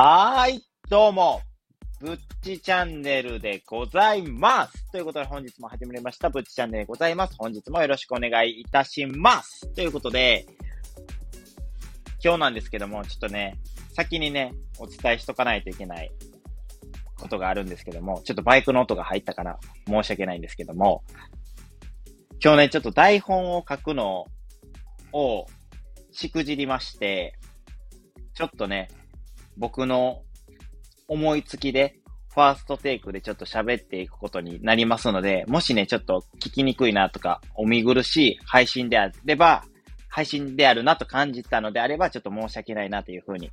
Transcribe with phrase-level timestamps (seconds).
[0.00, 1.40] はーい、どうも、
[2.00, 4.88] ぶっちチャンネルでございます。
[4.92, 7.34] ということで本日も始まりました、ぶっちチャンネルでございます。
[7.36, 9.66] 本日もよろしくお願いいたします。
[9.74, 10.46] ということで、
[12.22, 13.58] 今日なんですけども、ちょっとね、
[13.92, 16.12] 先にね、お伝えしとかないといけない
[17.16, 19.58] ことがあるんですけども、ちょっとバイクの音が入ったから
[19.88, 21.02] 申し訳ないんですけども、
[22.40, 24.26] 今日ね、ちょっと台本を書くの
[25.12, 25.46] を
[26.12, 27.36] しくじりまして、
[28.34, 28.90] ちょっとね、
[29.58, 30.22] 僕の
[31.08, 31.98] 思いつきで、
[32.32, 39.64] ファーストテイクでちょっと喋っていくことになりますので、もしね、ちょっと聞きにくいなとか、お見苦しい配信であれば、
[40.08, 43.50] 配信であるなと感じたのであれば、ちょっと申し訳ないなというふうに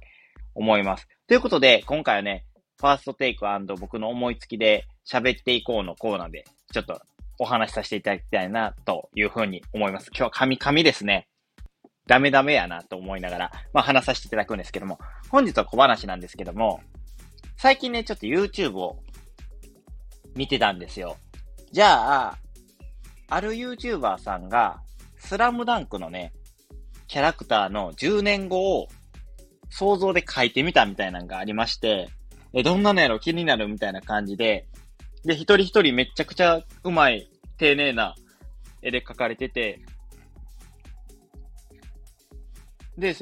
[0.54, 1.08] 思います。
[1.28, 2.46] ということで、今回はね、
[2.80, 3.46] ファーストテイク
[3.80, 7.02] 僕の思いつきで喋っていこうのコーナーで、ちょっと
[7.40, 10.10] お話しさせていただきたいなというふうに思います。
[10.10, 11.28] 今日は神々ですね。
[12.08, 16.82] ダメダメやなと思いながら、まあ話させていただくんですけども、本日は小話なんですけども、
[17.58, 19.00] 最近ね、ちょっと YouTube を
[20.36, 21.18] 見てたんですよ。
[21.72, 22.38] じゃあ、
[23.28, 24.82] ある YouTuber さんが、
[25.18, 26.34] スラムダンクのね、
[27.08, 28.88] キャラクターの10年後を
[29.70, 32.10] 想像で描いてみたみたいなのがありまして、
[32.54, 33.20] え、どんなのやろ？
[33.20, 34.68] 気になるみたいな感じで、
[35.24, 38.16] で、一人一人めちゃくちゃうまい、丁寧な
[38.82, 39.82] 絵で描かれてて、
[42.98, 43.16] で、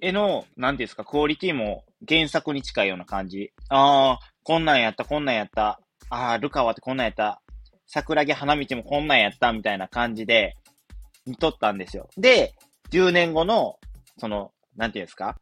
[0.00, 3.52] 絵の、なんですか、クオリティも原作に近いような感じ。
[3.68, 5.80] ああ、こんなんやった、こんなんやった。
[6.10, 7.40] ああ、ルカワってこんなんやった。
[7.86, 10.56] 桜木花道もこんなんやった、みたいな感じで、
[11.26, 12.08] 見とったんですよ。
[12.16, 12.54] で、
[12.90, 13.78] 10年後の、
[14.18, 15.36] その、なんていうんですか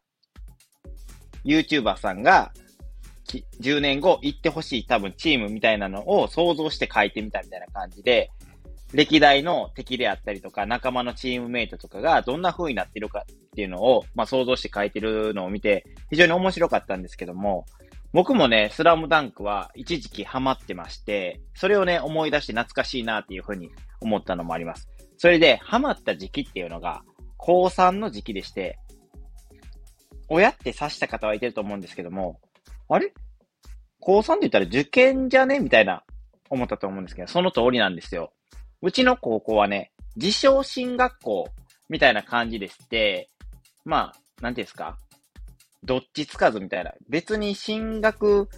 [1.45, 2.53] ?YouTuber さんが、
[3.61, 8.31] 10年後行ってほしい多分チームみたいなのを想像して書いてみたみたいな感じで、
[8.93, 17.67] 歴代の敵であったりとか、仲間のチームメイトとかがどんな風になってるかっていうのを、まあ、想像して書いてるのを見て、非常に面白かったんですけども、
[18.13, 24.89] 僕もね、スラムダンクは一時期ハマってまして、それをね、思い出して懐かしいなっていう風に思ったのもあります。
[25.17, 27.03] それで、ハマった時期っていうのが、
[27.37, 28.79] 高3の時期でして、
[30.29, 32.41] 親って刺した方はいてると思うんですけども、
[32.89, 33.13] あれ？
[34.01, 35.61] 高3って言ったら受験じゃね？
[35.61, 36.03] みたいな
[36.49, 38.33] 思ったと思うんですけど、その通りなんですよ。
[38.83, 41.49] うちの高校はね、自称進学校
[41.89, 43.29] みたいな感じでして、
[43.85, 44.97] まあ、なんていうんですか、
[45.85, 46.93] どっちつかずみたいな。
[47.09, 48.49] 別に進学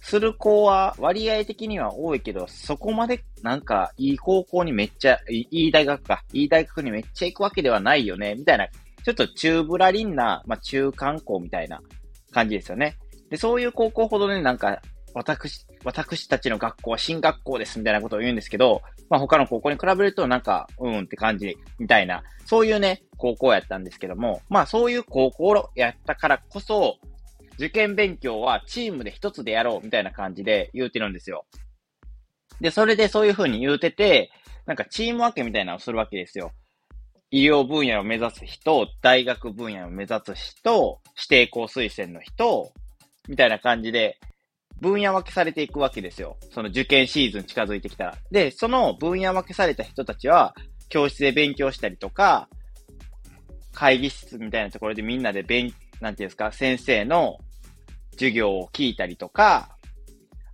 [0.00, 8.68] する子は割合的には多いけど、そこまでなんかいい高校にめっちゃ、いい大学か、いい大学にめっちゃ行くわけではないよね、みたいな、
[9.04, 11.80] ちょっと中ぶらりんな、まあ中間校みたいな
[12.30, 12.96] 感じですよね。
[13.30, 14.80] で、そういう高校ほどね、なんか、
[15.14, 26.98] 私、私たちの学校は進学校ですみたいなことを言うんですけど、まあ他の高校に比べるとなんか、うんって感じみたいな、そういうね、高校やったんですけども、まあそういう高校やったからこそ、
[27.54, 31.46] 受験勉強はチームで一つでやろうみたいな感じで言うてるんですよ。
[32.60, 34.30] で、それでそういう風に言うてて、
[34.66, 36.50] なんかチーム分けみたいなのをするわけですよ。
[37.30, 42.72] 医療分野を目指す人、大学分野を目指す人、指定校推薦の人、
[43.28, 44.18] みたいな感じで、
[44.80, 46.36] 分野分けされていくわけですよ。
[46.52, 48.18] その受験シーズン近づいてきたら。
[48.30, 50.54] で、その分野分けされた人たちは、
[50.88, 52.48] 教室で勉強したりとか、
[53.72, 57.38] 会議室みたいなところでみんなで勉、なんていうんですか、先生の
[58.12, 59.76] 授業を聞いたりとか、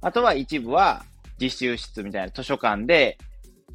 [0.01, 1.05] あとは一部は
[1.41, 3.19] 実習室みたいな図書館で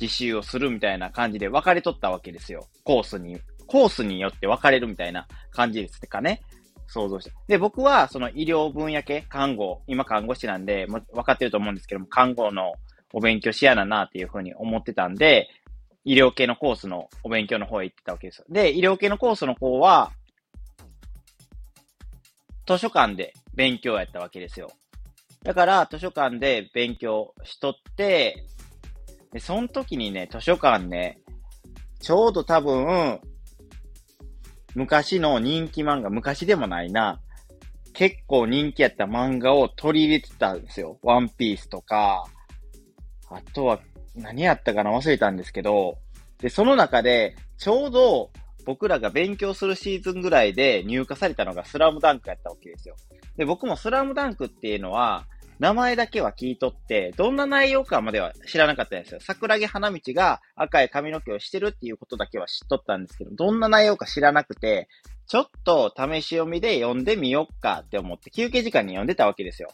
[0.02, 2.68] 実習をするみたいな感じで分かれとったわけですよ。
[2.84, 6.42] コースに、コースによって分かれるみたいな感じですかね。
[6.88, 7.32] 想像して。
[7.48, 12.74] で、僕はその医療分野系、看護、今看護師なんで、も分かってると思うんですけども、看護の
[13.14, 15.50] お勉強しやななっていうふうに思ってたんで、
[16.04, 18.46] 医療系のコースのお勉強の方へ行ってたわけですよ。
[18.50, 20.12] で、医療系のコースの方は、
[22.68, 24.72] 図書館で勉強やったわけですよ。
[25.44, 28.46] だから、図書館で勉強しとって、
[29.32, 31.20] で、その時にね、図書館ね、
[32.00, 33.20] ちょうど多分、
[34.76, 37.20] 昔の人気漫画、昔でもないな、
[37.94, 41.00] 結構人気やった漫画を取り入れてたんですよ。
[41.02, 42.26] ワンピースとか、
[43.30, 43.80] あとは
[44.16, 44.92] 何やったかな？
[44.92, 45.98] 忘れたんですけど、
[46.40, 48.32] で、その中で、ちょうど
[48.66, 52.96] 僕らが勉強するシーズンぐらいで入荷されたのがスラムダンクやったわけですよ。
[53.38, 55.26] で、僕もスラムダンクっていうのは、
[55.60, 59.20] 名前だけは聞いとって、どんな内容かまでは知らなかったんですよ。
[59.22, 64.90] 桜木花道が赤い髪の毛をしてるっていうことだけは知っとったんですけど、どんな内容か知らなくて、
[65.28, 69.70] ちょっと試し読みで読んでみよっかって思って休憩時間に読んでたわけですよ。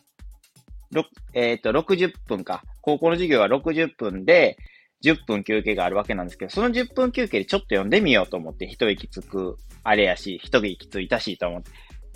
[1.34, 2.64] えっ、ー、と、60分か。
[2.82, 4.58] 高校の授業は60分で、
[5.04, 11.72] 10分休憩があるわけなんですけど、その10分休憩でちょっと読んでみようと思って、一息つく、あれやし、一息ついたしと思って、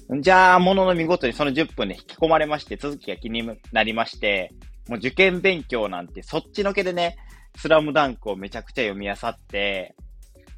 [0.10, 4.52] じゃあ、ものの見事にその10分で引き込まれまして、続きが気になりまして、
[4.88, 7.18] もう受験勉強なんてそっちのけでね、
[7.58, 9.96] スラムダンクをめちゃくちゃ読み漁って、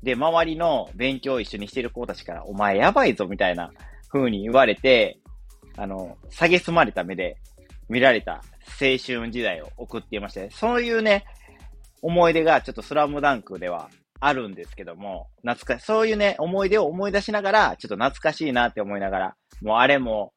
[0.03, 3.71] で、周りの勉強を一緒にしてる子たちから、お前やばいぞみたいな
[4.11, 5.19] 風に言われて、
[5.77, 7.38] あの、下げすまれた目で
[7.88, 8.44] 見られた
[8.81, 11.23] 青春時代を送っていまして、そういうね、
[12.01, 20.33] 思い出がちょっとスラムダンクではあるんですけども、懐かしそういうね、思い出を思い出しながら、ちょっと懐かしいなって思いながら、もうあれも、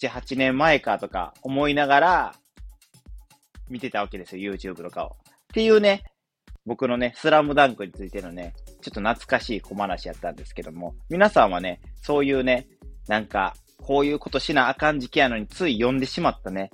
[0.00, 2.34] 7、8年前かとか思いながら、
[3.68, 5.08] 見てたわけですよ、YouTube とかを。
[5.08, 5.12] っ
[5.54, 6.02] ていうね、
[6.66, 12.66] 僕のね、スラムダンクについてのね、ちょっと懐かしい小話やったんですけども、皆さんはね、そういうね、
[13.06, 16.70] なんか、こういうことしなあかん時期やのについ読んでしまったね、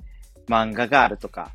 [0.47, 1.51] 漫画があるとか、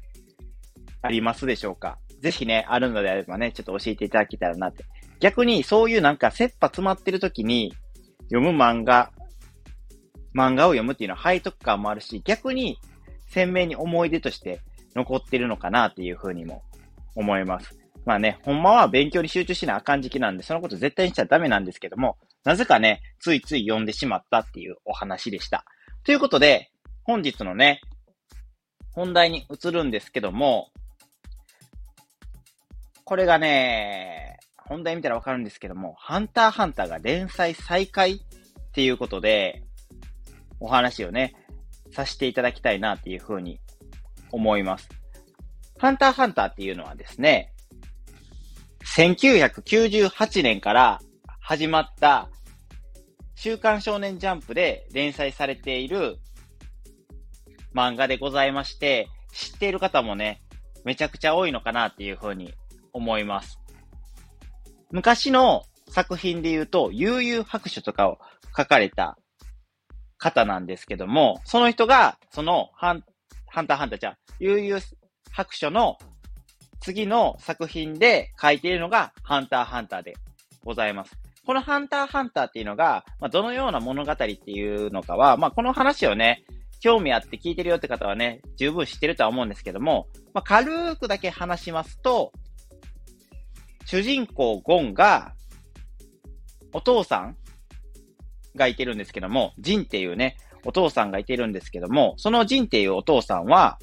[1.02, 1.98] ありますでしょうか？
[2.20, 4.84] ぜひね、あるのであればね、ちょっと教えていただけたらなって。
[5.20, 7.74] 逆に、そういうなんか、切羽詰まってる時に、
[8.30, 9.12] 読む漫画、
[10.34, 12.78] 漫画を読むっていうのは背徳感もあるし、逆に、
[13.28, 14.60] 鮮明に思い出として
[14.94, 16.62] 残ってるのかなっていうふうにも
[17.14, 17.76] 思います。
[18.04, 25.64] まあね、ほんまは勉強に集中しなあかん時期なんで、そのこと絶対にしちゃダメなんですけども、なぜかね、ついつい読んでしまったっていうお話でした。
[26.04, 26.70] ということで、
[27.02, 27.80] 本日のね、
[28.92, 30.70] 本題に移るんですけども、
[33.06, 34.36] これがね、
[34.68, 38.18] 本題見たらわかるんですけども、ハンターハンターが連載再開っ
[38.72, 39.62] ていうことで、
[40.58, 41.36] お話をね、
[41.92, 43.60] させていただきたいなっていうふうに
[44.32, 44.88] 思います。
[45.78, 47.52] ハンターハンターっていうのはですね、
[48.96, 51.00] 1998年から
[51.38, 52.28] 始まった
[53.36, 56.18] 週刊少年ジャンプで連載されている
[57.72, 60.42] 漫画でございまして、知っている方もね、
[60.84, 62.52] めちゃくちゃ多いのかなっていうふうに
[62.96, 63.58] 思います。
[64.90, 68.18] 昔の作品で言うと、悠々白書とかを
[68.56, 69.18] 書かれた
[70.18, 73.04] 方なんですけども、その人が、そのハン、
[73.46, 74.82] ハンターハンターちゃん、悠々
[75.30, 75.98] 白書の
[76.80, 80.14] 次の作品で書いているのが、ハンターハンターで
[80.64, 81.16] ございます。
[81.44, 86.44] このハンターハンターっていうのが、まあ、どのような物語っていうのかは、まあ、この話をね、
[86.80, 92.32] 興味あって聞いてるよって方はね、十分知ってるとは思うんですけども、まあ、軽くだけ話しますと、
[93.86, 95.32] 主人公ゴンが、
[96.72, 97.36] お父さん
[98.54, 103.78] がいてるんですけども、ジンっていうね、お父さんがいてるんですけども、そのジンっていうお父さんは、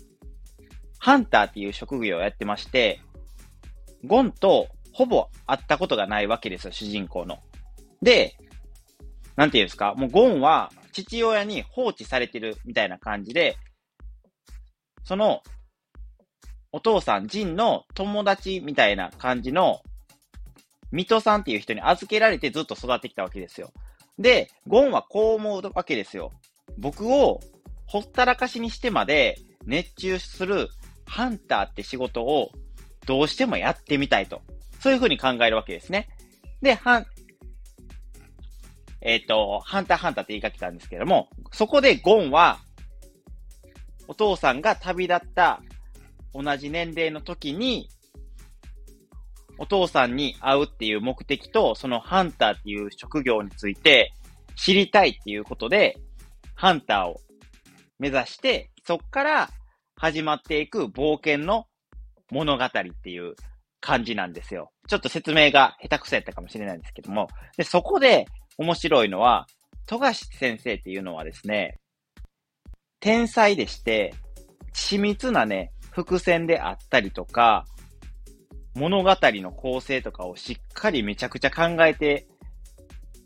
[1.00, 3.02] ハンターっていう職業をやってまして、
[4.06, 7.40] ゴンとほぼ会ったことがないわけですよ、主人公の。
[8.02, 8.36] で、
[9.38, 13.58] なんていうんですか、もうゴンは父親に放置されてるみたいな感じで、
[15.06, 15.42] その、
[16.74, 19.82] お父さん、ジンの友達みたいな感じの、
[20.94, 23.74] ミトさんっていう人に預けられてずっと育ってきたわけですよ。
[24.20, 26.32] で、ゴンはこう思うわけですよ。
[26.78, 27.40] 僕を
[27.88, 30.70] ほったらかしにしてまで熱中する
[31.06, 32.52] ハンターって仕事を
[33.08, 34.44] どうしてもやってみたいと。
[34.80, 36.10] そういうふうに考えるわけですね。
[36.62, 37.06] で、はん、
[39.02, 42.60] えっ、ー、と、ハンターハンターって言いかけたんですけども、そこでゴンは、
[44.08, 45.62] お父さんが旅立った
[46.34, 47.90] 同じ年齢の時に、
[49.58, 54.14] お父さんに会うっていう目的と、そのハンターっていう職業について
[54.56, 55.98] 知りたいっていうことで、
[56.56, 57.20] ハンターを
[58.00, 59.50] 目指して、そっから
[59.96, 61.68] 始まっていく冒険の
[62.32, 62.70] 物語っ
[63.04, 63.36] ていう
[63.80, 64.72] 感じなんですよ。
[64.88, 67.28] ちょっと説明が下手くそやったかもしれないんですけども。
[67.58, 68.26] で、そこで
[68.58, 69.48] 面白いのは、
[69.86, 71.80] 富樫先生っていうのはですね、
[73.00, 74.14] 天才でして、
[74.74, 77.66] 緻密なね、伏線であったりとか、
[78.76, 82.28] 物語の構成とかをしっかりめちゃくちゃ考えて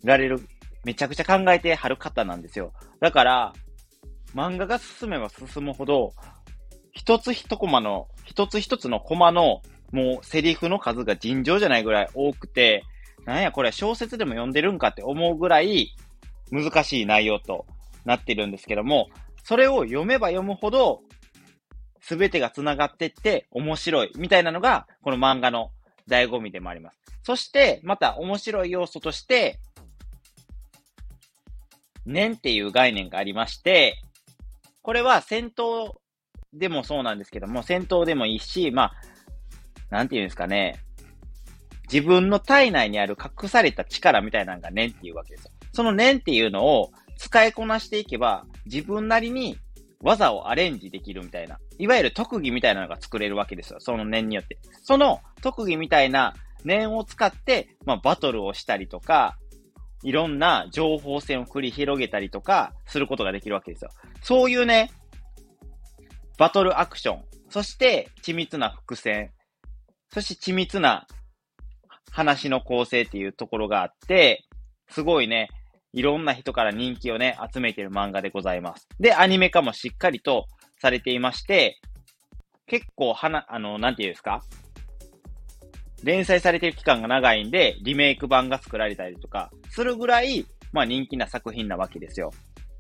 [0.04, 0.42] られる、
[0.84, 2.74] めちゃくちゃ考えてはる方なんですよ。
[3.00, 3.54] だから、
[4.36, 6.14] 漫画が進めば進むほど、
[6.92, 9.62] 一つ一コマの、一つ一つのコマの、
[9.92, 12.84] もうセリフの数が尋常じゃないぐらい多くて、
[13.26, 15.96] なんやこれ小説でも読んでるんかって思うぐらい
[16.52, 17.66] 難しい内容と
[18.06, 19.10] なってるんですけども、
[19.44, 21.02] それを読めば読むほど、
[22.02, 25.72] すべてが繋がってって面白いみたいなのが、この漫画の
[26.10, 27.00] 醍醐味でもあります。
[27.24, 29.60] そして、また面白い要素として、
[32.06, 34.02] 念っていう概念がありまして、
[34.82, 35.96] これは戦闘
[36.54, 38.94] でもそうなんですけども、戦闘でもいいし、まあ、
[39.90, 40.80] なんていうんですかね、
[41.92, 45.52] 自分の体内にある隠された力みたいなのが念っていうわけですよ。
[45.74, 49.58] その念っていうのを使いこなしていけば、自分なりに
[50.02, 53.80] 技をアレンジできるみたいな、いわゆる特技みたいなのが作れるわけですよ。
[53.80, 54.58] その念によって。
[54.84, 59.38] その特技みたいな念を使って、まあ、バトルをしたりとか、
[60.04, 63.92] いろんな情報戦を繰り広げたりとか、することができるわけですよ。
[64.22, 64.92] そういうね、
[66.38, 69.32] バトルアクション、そして緻密な伏線、
[70.14, 71.08] そして緻密な
[72.12, 74.46] 話の構成っていうところがあって、
[74.90, 75.50] すごいね、
[75.94, 78.88] いろんな人から人気をね、集めてる漫画でございます。
[79.00, 80.46] で、アニメ化もしっかりと
[80.80, 81.80] されていまして、
[82.66, 84.44] 結構はな、あの、なんていうんですか？
[86.04, 92.32] 連載されてる期間が長いんで、リメイク版が作られたりとか、するぐらい、まあ人気な作品なわけですよ。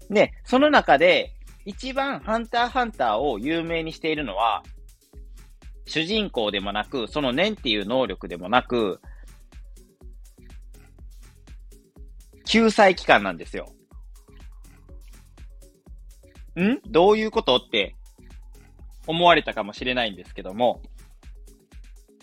[0.10, 1.34] で、その中で、
[1.66, 4.63] 一番ハンターハンターを有名にしているのは、
[5.86, 9.01] 主人公でもなく、その念っていう能力でもなく、
[12.46, 13.74] 救済期間なんですよ。
[16.64, 16.82] ん？
[16.86, 17.96] どういうことって
[19.06, 20.82] 思われたかもしれないんですけども、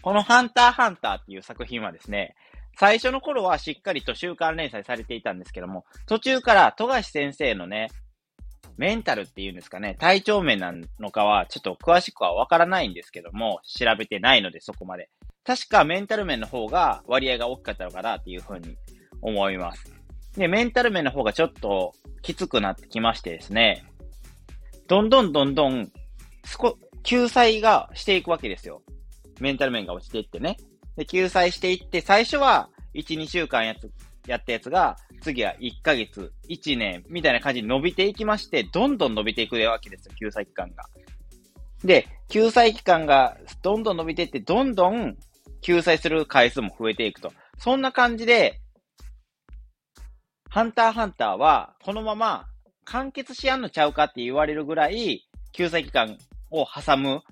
[0.03, 2.35] このハンターハンターっていう作品はですね、
[2.79, 7.89] 最初の頃はしっかりと週刊連載されていたんですけども、途中から富樫先生のね、
[8.77, 15.09] メンタルっていうんですかね、体調面なのかはちょっと詳しくはわからないんですけども、調べてないのでそこまで。
[15.45, 18.77] 確かメンタル面の方が割合が大きかったのかなっていうふうに
[19.23, 19.95] 思います。
[20.37, 23.85] で、メンタル面の方がちょっときつくなってきましてですね、
[24.87, 25.91] どんどんどんどん、
[27.03, 28.83] 救済がしていくわけですよ。
[29.41, 30.57] メンタル面が落ちていってね。
[30.97, 33.91] で、救済していって、最初は1、2週間やつ、
[34.27, 40.85] やったやつが、次は1ヶ月、1年、みたいな感じに伸びていきまして、どんどん伸びていくわけですよ、救済期間が。
[41.83, 45.17] で、救済期間がどんどん伸びていって、どんどん
[45.61, 47.33] 救済する回数も増えていくと。
[47.59, 48.61] そんな感じで、
[50.49, 52.47] ハンターハンターは、このまま
[52.85, 56.19] 完結しやんのちゃうかって言われるぐらい、救済期間
[56.51, 57.23] を挟む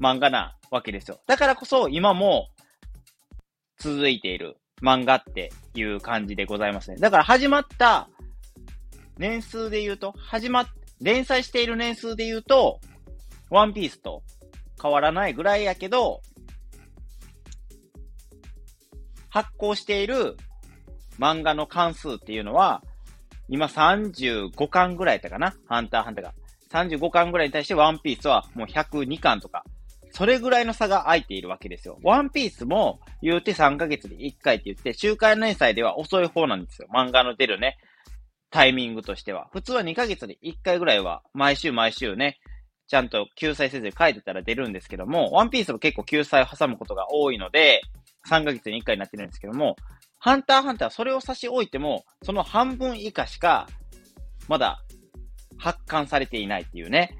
[0.00, 1.20] 漫画なわけですよ。
[1.26, 2.48] だからこそ今も
[3.78, 6.96] 続いている漫画っていう感じでございますね。
[6.96, 8.08] だから始まった
[9.18, 10.66] 年数で言うと、始まっ、
[11.00, 12.80] 連載している年数で言うと、
[13.50, 14.22] ワンピースと
[14.80, 16.20] 変わらないぐらいやけど、
[19.28, 20.36] 発行している
[21.18, 22.82] 漫画の関数っていうのは、
[23.48, 25.54] 今35巻ぐらいやったかな？
[25.66, 26.34] ハンターハンターが。
[26.70, 29.64] 35巻ぐらいに対してワンピースはもう102巻とか
[30.10, 31.98] それぐらいの差が空いているわけですよ。
[32.02, 36.88] ワンピースも言うて3ヶ月で1回って言って、週刊連載では遅い方なんですよ。
[36.94, 37.76] 漫画の出るね、
[38.50, 39.48] タイミングとしては。
[39.52, 42.38] 普通は2ヶ月で1回ぐらいは、毎週毎週ね、
[42.88, 47.82] ちゃんと救済せずに書いてたら出るんですけども、ワンピースも結構救済を挟むことが多いので、
[48.28, 49.76] 3ヶ月に1回になってるんですけども、
[50.18, 53.66] ハンターハンターそれを差し置いても、その半分以下しか、
[54.48, 54.82] まだ
[55.58, 57.16] 発刊されていないっていうね。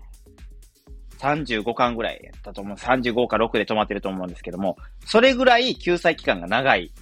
[1.18, 2.76] 35巻ぐらいやったと思う。
[2.76, 6.92] 35か6で止まってると思うんですけども、それぐらい救済期間が長い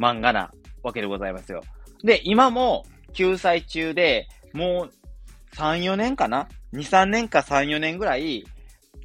[0.00, 0.50] 漫画な
[0.82, 1.62] わけでございますよ。
[2.02, 8.44] で、今も救済中で、もう3、4年かな ?2、3年か3、4年ぐらい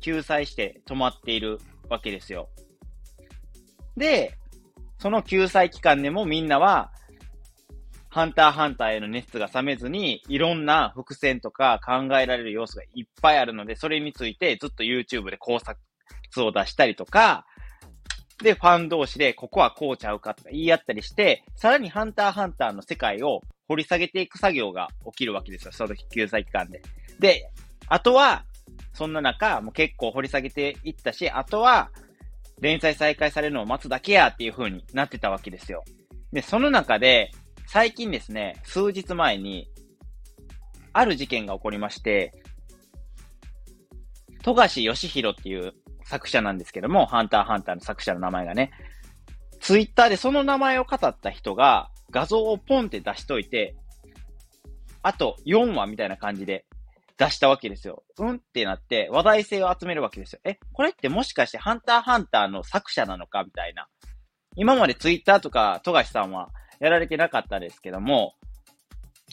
[0.01, 2.49] 救済して止まっているわけですよ。
[3.97, 4.37] で、
[4.99, 6.91] その救済期間でもみんなは
[8.09, 15.77] ハンターハンターへの熱が冷めずに、いろんな伏線とか考えられる要素がいっぱいあるので、それについてずっと YouTube で考察
[16.37, 17.45] を出したりとか、
[18.41, 25.71] で、ファン同士で、ここはこうちゃうかとか言い合ったりして、さらにハンターハンターの世界を掘り下げていく作業が起きるわけですよ。
[25.71, 26.81] その時救済期間で。
[27.19, 27.51] で、
[27.87, 28.45] あとは、
[28.93, 31.91] そんな中、もう結構掘り下げていったし、あとは、
[32.61, 35.83] 連載再開されるのを待つだけやっていう風になってたわけですよ。
[36.31, 37.31] で、その中で、
[37.67, 39.69] 最近ですね、数日前に、
[40.93, 42.33] ある事件が起こりまして、
[44.41, 45.73] 富樫義弘っていう
[46.05, 48.71] 作者なんですけども、ハンターハンターの作者の名前がね、
[49.59, 53.75] ツイッターでその名前を語った人が画像をポンって出しといて、
[55.03, 56.65] あと4話みたいな感じで
[57.17, 58.03] 出したわけですよ。
[58.19, 60.39] うんってなって話題性を集めるわけですよ。
[60.43, 63.87] え、これってもしかしてハンターハンターの作者なのかみたいな。
[64.55, 68.35] 今までツイッターとか富樫さんはやられてなかったですけども、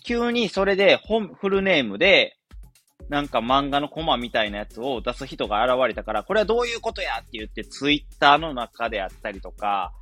[0.05, 1.01] 急にそれで、
[1.41, 2.37] フルネームで、
[3.09, 9.93] なんか漫画のコマみたいなやつを出す人が現れたから、これはどういうことやって言って、ツイッターの中であったりとか、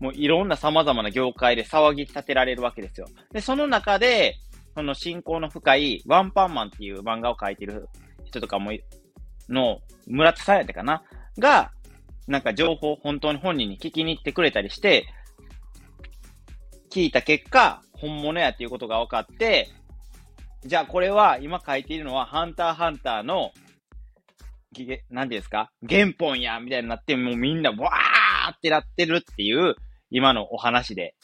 [0.00, 3.06] もういろんな様々な業界で騒ぎ立てられるわけですよ。
[3.32, 4.36] で、その中で、
[4.74, 7.88] その信仰の深いワンパンマンっていう漫画を描いてる
[8.24, 8.72] 人とかも、
[9.48, 11.02] の村田さんやったかな？
[11.38, 11.72] が、
[12.26, 15.06] なんか情報を本当に本人に聞きに行ってくれたりして、
[16.90, 19.70] 聞いた結果、本物やっていうことが分かって、
[20.64, 23.52] じゃあこれは今書いているのはハンターハンターの、
[25.10, 25.70] 何ですか？
[25.86, 29.74] 原本やみたいになって、もうみんなわーってなってるっていう
[30.10, 31.14] 今のお話で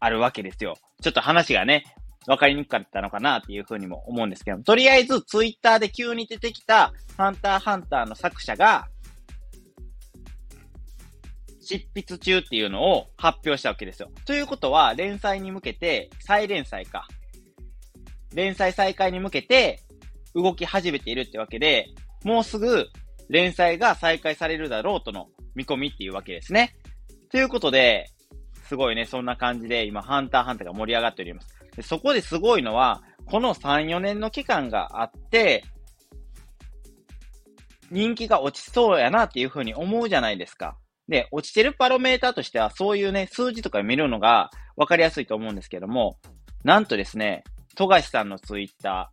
[0.00, 0.74] あるわけですよ。
[1.04, 1.84] ちょっと話がね、
[2.26, 8.88] わかりにくかったのかなっていうふうにも思うんですけど、とりあえずツイッターで急に出てきたハンターハンターの作者が、
[11.60, 14.10] 執筆中っていうのを発表したわけですよ。
[14.24, 17.06] ということは、連載に向けて、再連載か。
[18.32, 19.82] 連載再開に向けて、
[20.34, 21.88] 動き始めているってわけで、
[22.22, 22.88] もうすぐ
[23.28, 26.74] 連載が再開されるだろうとの見込みっていうわけですね。
[27.30, 28.08] ということで、
[28.64, 31.54] すごいね、そんな感じで今、ハンターハンターが盛り上がっております。
[31.76, 35.64] でそこですごいのは、この3、4年の期間があって、
[37.90, 40.76] 人気が落ちそうやなっていうふうに思うじゃないですか。
[41.08, 46.18] で、落ちてるパロメーターとしては、そういうね、数字とか見るのが分かりやすいと思うんですけども、
[46.64, 47.44] なんとですね、
[47.76, 49.12] 富樫さんのツイッタ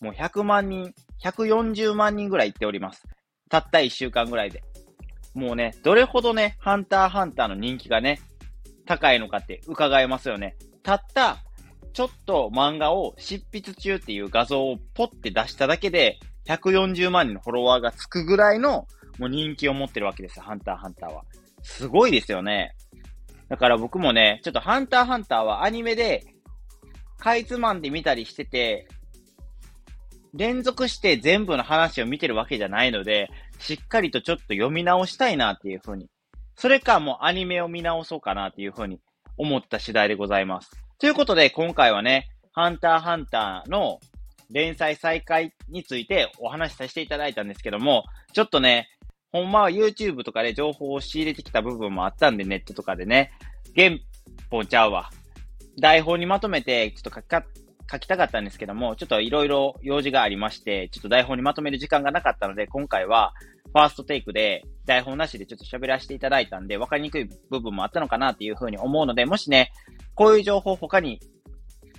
[0.00, 3.02] ー、もう100万人、140万人ぐらい行っております。
[3.48, 4.62] たった1週間ぐらいで。
[5.34, 8.20] もうね、どれほどね、ハンターハンターの人気がね、
[8.86, 10.56] 高いのかって伺えますよね。
[10.82, 11.38] たった
[11.92, 18.86] ちょっと漫画を執筆中っていう画像をポッて出しただけで、140万人のフォロワーがつくぐらいの
[19.18, 21.24] もう人気を持ってるわけですよ、ハンターハンターは。
[21.62, 22.74] すごいですよね。
[23.48, 26.24] だから僕もね、ちょっとハンターハンターはアニメで、
[27.18, 28.88] かいつまんで見たりしてて、
[30.34, 36.08] 連続して全部の話を見てるわけじゃないので、しっかりとちょっと読み直したいなっていうふうに。
[36.56, 39.00] それかもうアニメを見直そうかなっていうふうに
[39.36, 40.70] 思った次第でございます。
[40.98, 44.00] ということで、今回はね、ハンターハンターの
[44.50, 48.88] 連載再開についてお話しさせていただいたんですけども、ちょっとね、
[49.32, 53.32] ほんまは YouTube とかで情報を仕入れてきた部分もあったんで、ネットとかでね、
[53.76, 53.98] 原
[54.50, 55.10] 本ちゃうわ。
[55.78, 57.44] 台本にまとめて、ちょっと書きか、
[57.90, 63.34] 書きたかったんですけども、ちょっといろいろ用事がありまして、ちょっと台本にまとめる時間がなかったので、今回は
[63.74, 69.72] ファーストテイクで台本なしでちょっと喋らせていただいたんで、わかりにくい部分もあったのかなっていうふうに思うので、もしね、
[70.14, 71.20] こういう情報他に、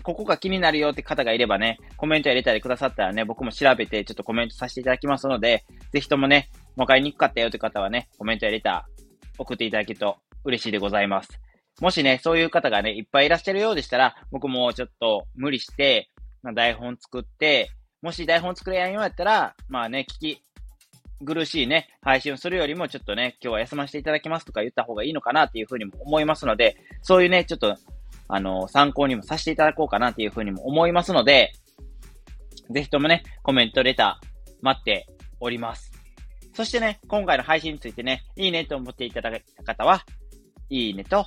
[0.04, 11.40] ここが気になるよって方がいればね、コメント入れたりくださったらね、僕も調べてちょっとコメントさせていただきますので、ぜひともね、わかりにくかったよって方はね、コメントやレター送っていただけると嬉しいでございます。
[11.82, 16.10] もしね、そういう方がね、いっぱいいらっしゃるようでしたら、僕もちょっと無理して、
[16.42, 17.70] まあ、台本作って、
[18.02, 20.42] もし台本作れやんようやったら、まあね、聞き
[21.26, 27.76] 苦しいね、配信をするよりもちょっとね、今日は休ませていただきますとか言った方がいいのかなっていうふうにも思いますので、そういうね、ちょっと
[28.30, 31.54] あの、参考にもさせていただこうかなというふうにも思いますので、
[32.70, 35.08] ぜひともね、コメント、レター、待って
[35.40, 35.92] おります。
[36.54, 40.04] そしてね、今回の配信についてね、いいねと思っていただいた方は、
[40.70, 41.26] いいねと、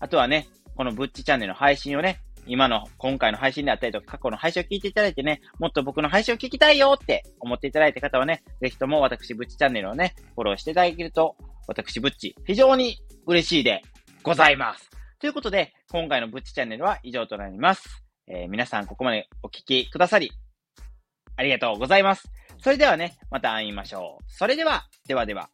[0.00, 13.82] あとはね、このブッチチャンネルの配信をね、今の、今回の配信であったりとか、過去の配信を聞いていただいてね、もっと僕の配信を聞きたいよって思っていただいた方はね、ぜひとも私、ブッチチャンネルをね、フォローしていただけると、私、ブッチ、非常に嬉しいで
[14.22, 14.90] ございます。
[15.18, 18.04] ということで、今回のブッチチャンネルは以上となります。
[18.26, 20.30] えー、皆さんここまでお聞きくださり、
[21.36, 22.28] ありがとうございます。
[22.62, 24.24] それではね、また会いましょう。
[24.28, 25.48] それでは、ではでは。